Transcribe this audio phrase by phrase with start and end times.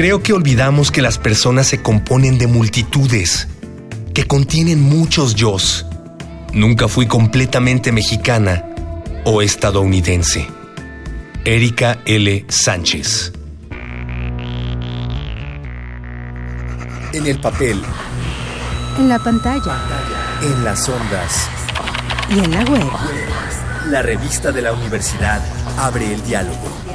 [0.00, 3.48] Creo que olvidamos que las personas se componen de multitudes,
[4.14, 5.84] que contienen muchos yos.
[6.54, 8.64] Nunca fui completamente mexicana
[9.26, 10.46] o estadounidense.
[11.44, 12.46] Erika L.
[12.48, 13.34] Sánchez.
[17.12, 17.82] En el papel.
[18.98, 19.82] En la pantalla.
[20.40, 21.46] En las ondas.
[22.30, 22.90] Y en la web.
[23.90, 25.44] La revista de la universidad
[25.76, 26.89] abre el diálogo.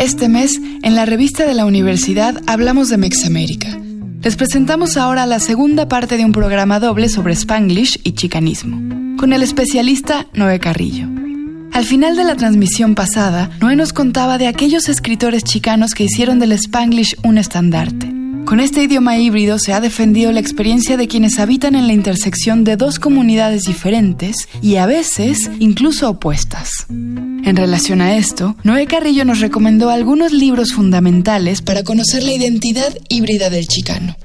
[0.00, 3.78] Este mes, en la revista de la universidad hablamos de Mexamérica.
[4.22, 8.80] Les presentamos ahora la segunda parte de un programa doble sobre Spanglish y chicanismo,
[9.18, 11.06] con el especialista Noé Carrillo.
[11.74, 16.38] Al final de la transmisión pasada, Noé nos contaba de aquellos escritores chicanos que hicieron
[16.38, 18.19] del Spanglish un estandarte.
[18.50, 22.64] Con este idioma híbrido se ha defendido la experiencia de quienes habitan en la intersección
[22.64, 26.86] de dos comunidades diferentes y a veces incluso opuestas.
[26.88, 32.92] En relación a esto, Noé Carrillo nos recomendó algunos libros fundamentales para conocer la identidad
[33.08, 34.16] híbrida del chicano.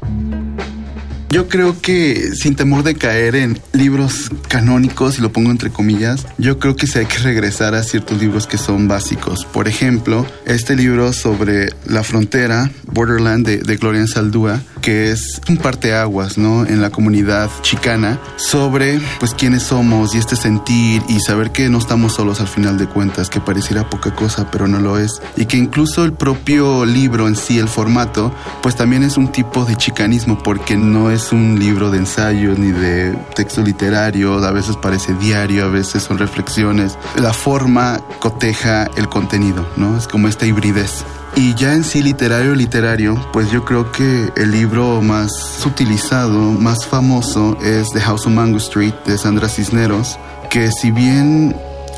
[1.36, 6.26] Yo creo que sin temor de caer en libros canónicos, y lo pongo entre comillas,
[6.38, 9.44] yo creo que sí hay que regresar a ciertos libros que son básicos.
[9.44, 15.58] Por ejemplo, este libro sobre la frontera, Borderland, de, de Gloria Saldúa, que es un
[15.58, 16.64] parteaguas, ¿no?
[16.64, 21.80] En la comunidad chicana, sobre, pues, quiénes somos y este sentir y saber que no
[21.80, 25.24] estamos solos al final de cuentas, que pareciera poca cosa, pero no lo es.
[25.38, 29.66] Y que incluso el propio libro en sí, el formato, pues también es un tipo
[29.66, 34.78] de chicanismo, porque no es un libro de ensayos ni de texto literario, a veces
[34.78, 36.96] parece diario, a veces son reflexiones.
[37.16, 39.98] La forma coteja el contenido, ¿no?
[39.98, 41.04] Es como esta hibridez.
[41.36, 45.32] Y ya en sí literario literario, pues yo creo que el libro más
[45.66, 50.18] utilizado, más famoso es The House of Mango Street de Sandra Cisneros,
[50.50, 51.54] que si bien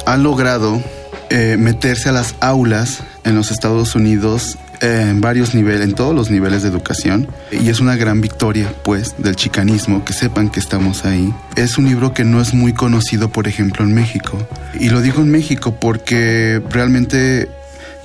[0.07, 0.81] ha logrado
[1.29, 6.29] eh, meterse a las aulas en los Estados Unidos en varios niveles, en todos los
[6.29, 7.27] niveles de educación.
[7.51, 11.33] Y es una gran victoria, pues, del chicanismo, que sepan que estamos ahí.
[11.55, 14.37] Es un libro que no es muy conocido, por ejemplo, en México.
[14.79, 17.49] Y lo digo en México porque realmente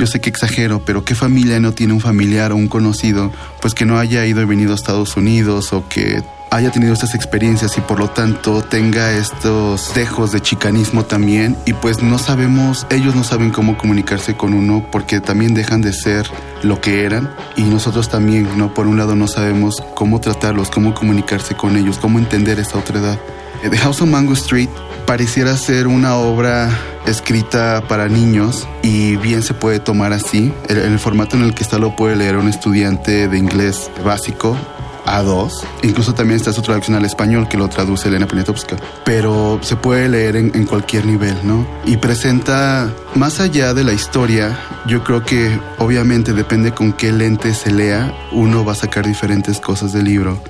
[0.02, 3.30] yo sé que exagero, pero ¿qué familia no tiene un familiar o un conocido,
[3.60, 7.14] pues que no haya ido y venido a Estados Unidos o que haya tenido estas
[7.14, 12.84] experiencias y por lo tanto tenga estos dejos de chicanismo también y pues no sabemos,
[12.90, 16.28] ellos no saben cómo comunicarse con uno porque también dejan de ser
[16.64, 18.74] lo que eran y nosotros también, ¿no?
[18.74, 22.98] Por un lado no sabemos cómo tratarlos, cómo comunicarse con ellos, cómo entender esta otra
[22.98, 23.20] edad.
[23.62, 24.68] The House of Mango Street
[25.06, 26.70] pareciera ser una obra
[27.06, 30.52] escrita para niños y bien se puede tomar así.
[30.68, 34.56] En el, formato en el que está lo puede leer un estudiante de inglés básico
[35.06, 35.50] a2.
[35.82, 38.76] Incluso también está su traducción al español que lo traduce Elena Poniatowska.
[39.04, 41.66] Pero se puede leer en, cualquier nivel, ¿no?
[41.84, 47.52] Y presenta, más allá de la historia, yo creo que obviamente depende con qué lente
[47.54, 50.40] se lea, uno va a sacar diferentes cosas del libro.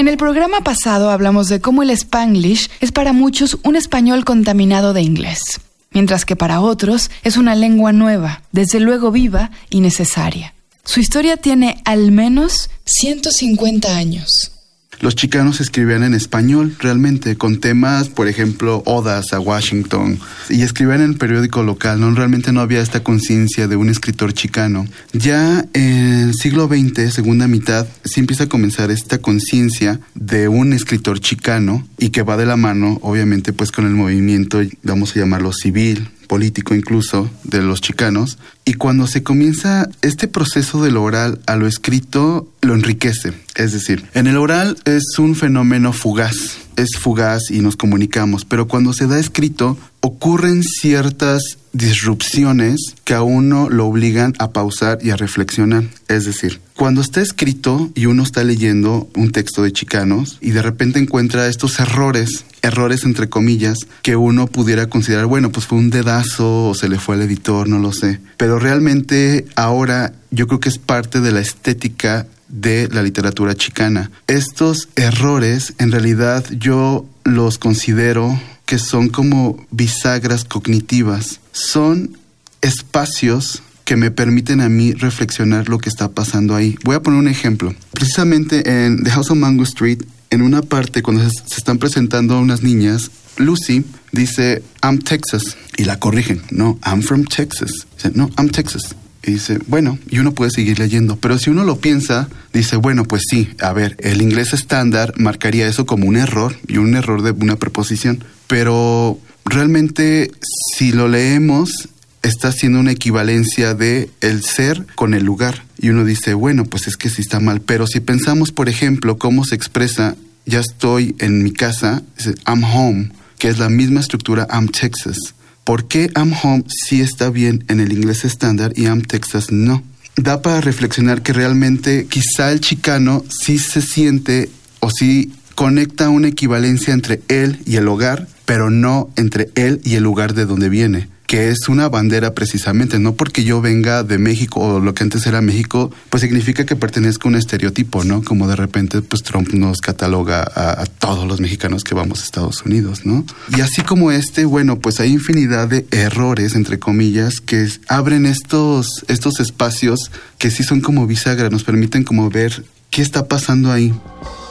[0.00, 4.94] En el programa pasado hablamos de cómo el spanglish es para muchos un español contaminado
[4.94, 10.54] de inglés, mientras que para otros es una lengua nueva, desde luego viva y necesaria.
[10.84, 14.52] Su historia tiene al menos 150 años.
[15.00, 20.18] Los chicanos escribían en español realmente, con temas, por ejemplo, odas a Washington,
[20.50, 22.14] y escribían en el periódico local, ¿no?
[22.14, 24.86] Realmente no había esta conciencia de un escritor chicano.
[25.14, 30.74] Ya en el siglo XX, segunda mitad, sí empieza a comenzar esta conciencia de un
[30.74, 35.20] escritor chicano y que va de la mano, obviamente, pues con el movimiento, vamos a
[35.20, 41.02] llamarlo civil, político incluso de los chicanos y cuando se comienza este proceso de lo
[41.02, 43.32] oral a lo escrito lo enriquece.
[43.56, 46.36] Es decir en el oral es un fenómeno fugaz
[46.80, 53.22] es fugaz y nos comunicamos pero cuando se da escrito ocurren ciertas disrupciones que a
[53.22, 55.84] uno lo obligan a pausar y a reflexionar.
[56.08, 60.62] Es decir, cuando está escrito y uno está leyendo un texto de chicanos y de
[60.62, 65.90] repente encuentra estos errores, errores entre comillas, que uno pudiera considerar, bueno, pues fue un
[65.90, 68.20] dedazo o se le fue al editor, no lo sé.
[68.36, 74.10] Pero realmente ahora yo creo que es parte de la estética de la literatura chicana.
[74.26, 81.40] Estos errores en realidad yo los considero que son como bisagras cognitivas.
[81.52, 82.16] Son
[82.60, 86.76] espacios que me permiten a mí reflexionar lo que está pasando ahí.
[86.84, 87.74] Voy a poner un ejemplo.
[87.90, 92.40] Precisamente en The House of Mango Street, en una parte cuando se, están presentando a
[92.40, 95.56] unas niñas, Lucy dice, I'm Texas.
[95.76, 96.40] Y la corrigen.
[96.50, 97.86] No, I'm from Texas.
[98.14, 98.94] no, I'm Texas.
[99.22, 101.16] Y dice, bueno, y uno puede seguir leyendo.
[101.16, 105.68] Pero si uno lo piensa, dice, bueno, pues sí, a ver, el inglés estándar marcaría
[105.68, 108.24] eso como un error y un error de una preposición.
[108.46, 110.30] Pero realmente,
[110.76, 111.88] si lo leemos,
[112.22, 115.64] está haciendo una equivalencia de el ser con el lugar.
[115.78, 117.60] Y uno dice, bueno, pues es que sí está mal.
[117.60, 122.02] Pero si pensamos, por ejemplo, cómo se expresa, ya estoy en mi casa,
[122.46, 125.34] I'm home, que es la misma estructura, I'm Texas.
[125.70, 129.84] ¿Por qué I'm home sí está bien en el inglés estándar y I'm Texas no?
[130.16, 134.50] Da para reflexionar que realmente quizá el chicano sí se siente
[134.80, 139.94] o sí conecta una equivalencia entre él y el hogar, pero no entre él y
[139.94, 144.18] el lugar de donde viene que es una bandera precisamente, no porque yo venga de
[144.18, 148.24] México o lo que antes era México, pues significa que pertenezco a un estereotipo, ¿no?
[148.24, 152.62] Como de repente pues Trump nos cataloga a, todos los mexicanos que vamos a Estados
[152.66, 153.24] Unidos, ¿no?
[153.56, 159.04] Y así como este, bueno, pues hay infinidad de errores, entre comillas, que abren estos,
[159.06, 163.94] estos espacios que sí son como bisagra, nos permiten como ver qué está pasando ahí.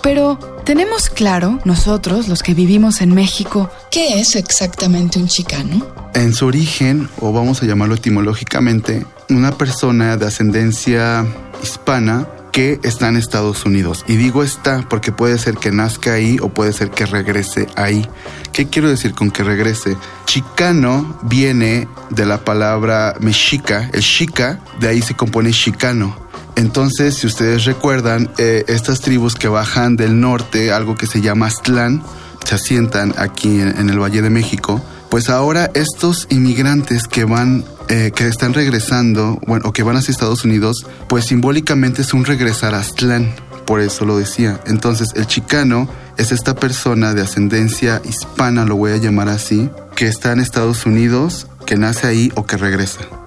[0.02, 5.86] Pero, ¿tenemos claro, nosotros, los que vivimos en México, qué es exactamente un chicano?
[6.14, 11.26] En su origen, o vamos a llamarlo etimológicamente, una persona de ascendencia
[11.62, 14.04] hispana que está en Estados Unidos.
[14.08, 18.08] Y digo está porque puede ser que nazca ahí o puede ser que regrese ahí.
[18.54, 19.96] ¿Qué quiero decir con que regrese?
[20.26, 23.90] Chicano viene de la palabra mexica.
[23.94, 26.29] El chica, de ahí se compone chicano.
[26.60, 31.46] Entonces, si ustedes recuerdan, eh, estas tribus que bajan del norte, algo que se llama
[31.46, 32.04] Aztlán,
[32.44, 38.12] se asientan aquí en, el Valle de México, pues ahora estos inmigrantes que van, eh,
[38.14, 42.80] que están regresando, o que van hacia Estados Unidos, pues simbólicamente es un regresar a
[42.80, 43.34] Aztlán,
[43.66, 44.60] por eso lo decía.
[44.66, 50.08] Entonces, el chicano es esta persona de ascendencia hispana, lo voy a llamar así, que
[50.08, 53.19] está en Estados Unidos, que nace ahí o que regresa.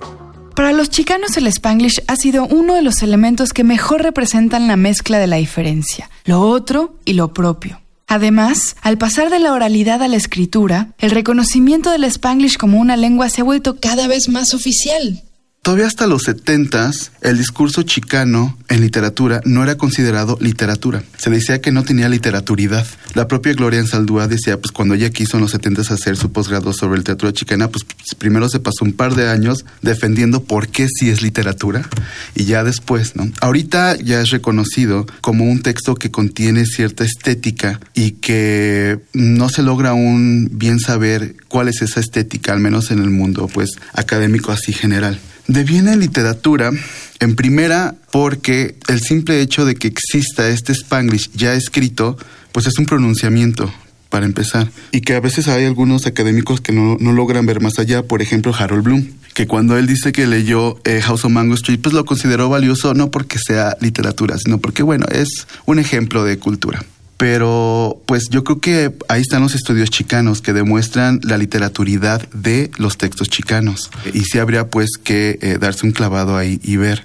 [0.54, 4.76] Para los chicanos el spanglish ha sido uno de los elementos que mejor representan la
[4.76, 7.80] mezcla de la diferencia, lo otro y lo propio.
[8.06, 12.96] Además, al pasar de la oralidad a la escritura, el reconocimiento del spanglish como una
[12.96, 15.22] lengua se ha vuelto cada vez más oficial.
[15.64, 21.04] Todavía hasta los 70 el discurso chicano en literatura no era considerado literatura.
[21.16, 22.84] Se decía que no tenía literaturidad.
[23.14, 26.72] La propia Gloria Ensaldúa decía, pues cuando ella quiso en los 70 hacer su posgrado
[26.72, 27.86] sobre literatura chicana, pues
[28.18, 31.88] primero se pasó un par de años defendiendo por qué sí es literatura
[32.34, 33.30] y ya después, ¿no?
[33.40, 39.62] Ahorita ya es reconocido como un texto que contiene cierta estética y que no se
[39.62, 44.50] logra aún bien saber cuál es esa estética, al menos en el mundo, pues académico
[44.50, 45.20] así general.
[45.46, 46.70] Deviene literatura
[47.18, 52.16] en primera porque el simple hecho de que exista este spanglish ya escrito,
[52.52, 53.72] pues es un pronunciamiento
[54.08, 54.70] para empezar.
[54.92, 58.22] Y que a veces hay algunos académicos que no, no logran ver más allá, por
[58.22, 61.94] ejemplo Harold Bloom, que cuando él dice que leyó eh, House of Mango Street, pues
[61.94, 66.84] lo consideró valioso no porque sea literatura, sino porque, bueno, es un ejemplo de cultura
[67.22, 72.72] pero pues yo creo que ahí están los estudios chicanos que demuestran la literaturidad de
[72.78, 77.04] los textos chicanos y sí habría pues que eh, darse un clavado ahí y ver.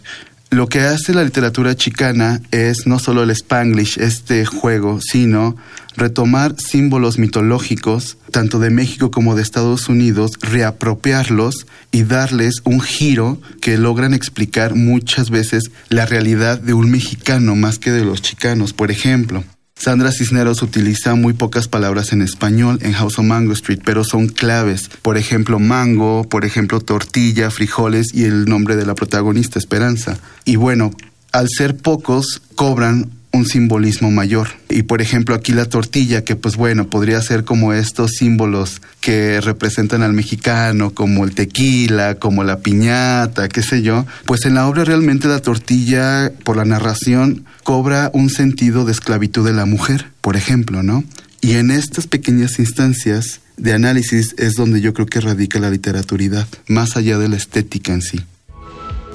[0.49, 5.55] Lo que hace la literatura chicana es no solo el spanglish, este juego, sino
[5.95, 13.39] retomar símbolos mitológicos, tanto de México como de Estados Unidos, reapropiarlos y darles un giro
[13.61, 18.73] que logran explicar muchas veces la realidad de un mexicano más que de los chicanos.
[18.73, 19.43] Por ejemplo,
[19.77, 24.27] Sandra Cisneros utiliza muy pocas palabras en español en House of Mango Street, pero son
[24.27, 24.89] claves.
[25.01, 30.17] Por ejemplo, mango, por ejemplo, tortilla, frijoles y el nombre de la protagonista, Esperanza.
[30.45, 30.91] Y bueno,
[31.31, 34.49] al ser pocos, cobran un simbolismo mayor.
[34.69, 39.39] Y por ejemplo aquí la tortilla, que pues bueno, podría ser como estos símbolos que
[39.41, 44.67] representan al mexicano, como el tequila, como la piñata, qué sé yo, pues en la
[44.67, 50.07] obra realmente la tortilla, por la narración, cobra un sentido de esclavitud de la mujer,
[50.21, 51.03] por ejemplo, ¿no?
[51.41, 56.47] Y en estas pequeñas instancias de análisis es donde yo creo que radica la literaturidad,
[56.67, 58.21] más allá de la estética en sí.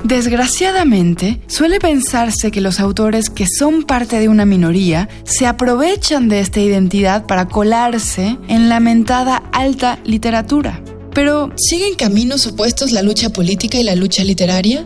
[0.05, 6.41] Desgraciadamente, suele pensarse que los autores que son parte de una minoría se aprovechan de
[6.41, 10.83] esta identidad para colarse en la mentada alta literatura.
[11.15, 14.85] Pero, ¿siguen caminos opuestos la lucha política y la lucha literaria?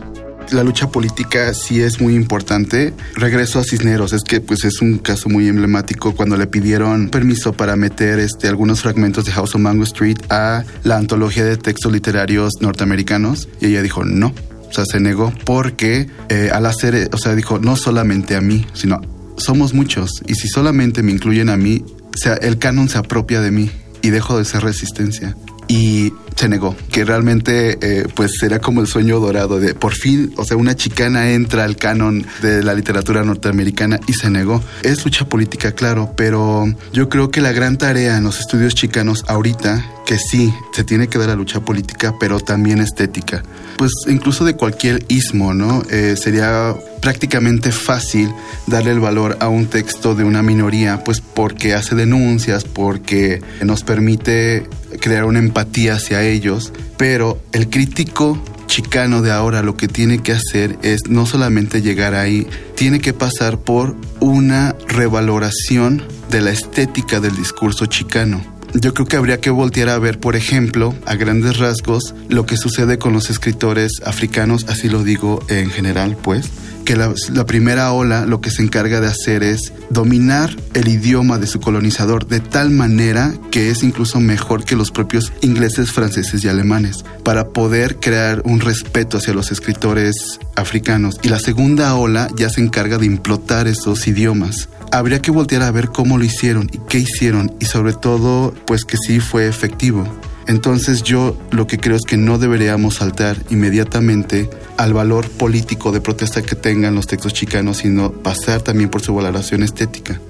[0.51, 2.93] la lucha política sí es muy importante.
[3.15, 7.53] Regreso a Cisneros, es que pues es un caso muy emblemático cuando le pidieron permiso
[7.53, 11.91] para meter este algunos fragmentos de House of Mango Street a la antología de textos
[11.91, 14.33] literarios norteamericanos y ella dijo no.
[14.69, 18.65] O sea, se negó porque eh, al hacer, o sea, dijo, no solamente a mí,
[18.73, 19.01] sino
[19.37, 20.09] somos muchos.
[20.27, 21.83] Y si solamente me incluyen a mí,
[22.13, 23.71] o sea, el canon se apropia de mí
[24.01, 25.35] y dejo de ser resistencia.
[25.69, 30.33] y se negó, que realmente eh, pues sería como el sueño dorado de por fin,
[30.37, 34.63] o sea, una chicana entra al canon de la literatura norteamericana y se negó.
[34.83, 39.25] Es lucha política, claro, pero yo creo que la gran tarea en los estudios chicanos
[39.27, 43.43] ahorita, que sí, se tiene que dar la lucha política, pero también estética.
[43.77, 45.83] Pues incluso de cualquier ismo, ¿no?
[45.91, 48.31] Eh, sería prácticamente fácil
[48.67, 53.83] darle el valor a un texto de una minoría, pues porque hace denuncias, porque nos
[53.83, 54.69] permite
[55.01, 60.31] crear una empatía hacia ellos, pero el crítico chicano de ahora lo que tiene que
[60.31, 67.19] hacer es no solamente llegar ahí, tiene que pasar por una revaloración de la estética
[67.19, 68.56] del discurso chicano.
[68.73, 72.57] Yo creo que habría que voltear a ver, por ejemplo, a grandes rasgos, lo que
[72.57, 76.49] sucede con los escritores africanos, así lo digo en general, pues,
[76.87, 81.45] que la, primera ola lo que se encarga de hacer es dominar el idioma de
[81.45, 86.47] su colonizador de tal manera que es incluso mejor que los propios ingleses, franceses y
[86.47, 91.19] alemanes, para poder crear un respeto hacia los escritores africanos.
[91.23, 95.71] Y la segunda ola ya se encarga de implotar esos idiomas habría que voltear a
[95.71, 100.07] ver cómo lo hicieron y qué hicieron y sobre todo pues que sí fue efectivo.
[100.47, 106.01] Entonces yo lo que creo es que no deberíamos saltar inmediatamente al valor político de
[106.01, 110.21] protesta que tengan los textos chicanos, sino pasar también por su valoración estética.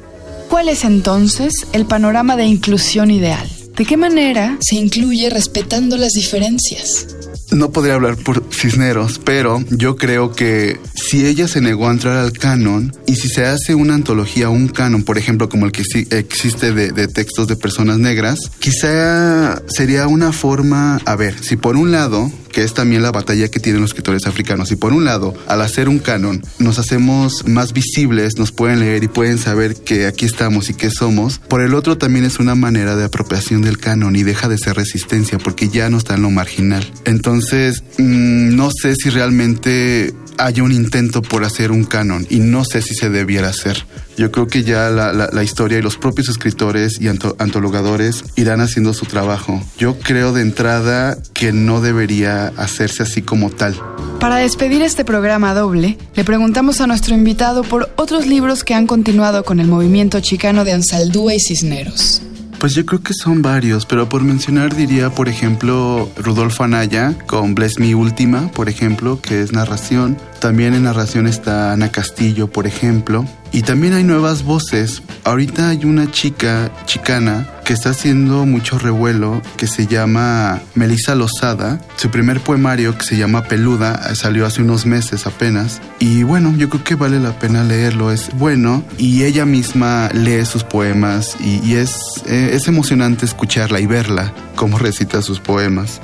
[0.50, 3.48] ¿Cuál es entonces el panorama de inclusión ideal?
[3.76, 7.17] ¿De qué manera se incluye respetando las diferencias?
[7.58, 12.18] No podría hablar por Cisneros, pero yo creo que si ella se negó a entrar
[12.18, 15.82] al canon y si se hace una antología, un canon, por ejemplo, como el que
[16.12, 21.78] existe de, de, textos de personas negras, quizá sería una forma, a ver, si por
[21.78, 24.72] un lado que es también la batalla que tienen los escritores africanos.
[24.72, 29.04] Y por un lado, al hacer un canon, nos hacemos más visibles, nos pueden leer
[29.04, 31.38] y pueden saber que aquí estamos y que somos.
[31.38, 34.76] Por el otro, también es una manera de apropiación del canon y deja de ser
[34.76, 36.92] resistencia porque ya no está en lo marginal.
[37.06, 42.64] Entonces, mm, no sé si realmente haya un intento por hacer un canon y no
[42.66, 43.86] sé si se debiera hacer.
[44.18, 49.06] Yo creo que ya la, historia y los propios escritores y antologadores irán haciendo su
[49.06, 49.62] trabajo.
[49.78, 53.76] Yo creo de entrada que no debería hacerse así como tal.
[54.20, 58.88] Para despedir este programa doble, le preguntamos a nuestro invitado por otros libros que han
[58.88, 62.24] continuado con el movimiento chicano de Ansaldúa y Cisneros.
[62.60, 67.54] Pues yo creo que son varios, pero por mencionar diría, por ejemplo, Rudolfo Anaya con
[67.54, 70.18] Bless Me Última, por ejemplo, que es narración.
[70.40, 73.26] También en narración está Ana Castillo, por ejemplo.
[73.52, 75.04] Y también hay nuevas voces.
[75.24, 81.82] Ahorita hay una chica chicana que está haciendo mucho revuelo que se llama Melissa Lozada.
[81.98, 85.82] Su primer poemario que se llama Peluda salió hace unos meses apenas.
[86.00, 88.10] Y bueno, yo creo que vale la pena leerlo.
[88.14, 93.86] Es bueno y ella misma lee sus poemas y, es, eh, es emocionante escucharla y
[93.86, 96.00] verla cómo recita sus poemas.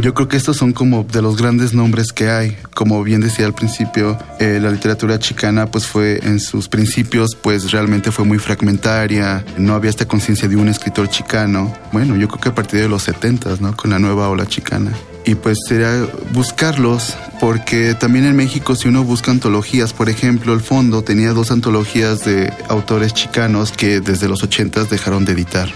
[0.00, 2.56] Yo creo que estos son como de los grandes nombres que hay.
[2.74, 7.70] Como bien decía al principio, eh, la literatura chicana pues fue en sus principios pues
[7.70, 11.72] realmente fue muy fragmentaria, no había esta conciencia de un escritor chicano.
[11.92, 13.76] Bueno, yo creo que a partir de los 70, ¿no?
[13.76, 14.90] Con la nueva ola chicana
[15.24, 20.60] y pues sería buscarlos porque también en México si uno busca antologías, por ejemplo, el
[20.60, 25.68] fondo tenía dos antologías de autores chicanos que desde los 80 dejaron de editar,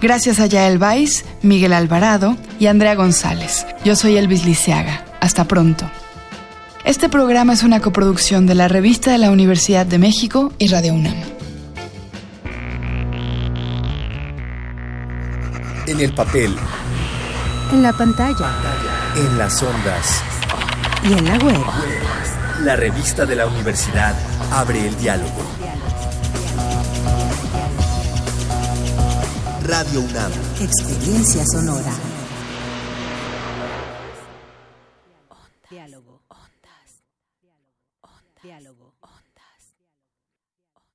[0.00, 3.66] Gracias a Yael Vais, Miguel Alvarado y Andrea González.
[3.84, 5.04] Yo soy Elvis Liceaga.
[5.20, 5.90] Hasta pronto.
[6.84, 10.92] Este programa es una coproducción de la Revista de la Universidad de México y Radio
[10.92, 11.14] UNAM.
[15.86, 16.54] En el papel.
[17.72, 18.52] En la pantalla.
[19.16, 20.22] En las ondas.
[21.02, 21.64] Y en la web.
[22.62, 24.14] La revista de la universidad
[24.54, 25.42] abre el diálogo.
[29.64, 30.32] Radio UNAM.
[30.60, 32.13] Experiencia sonora.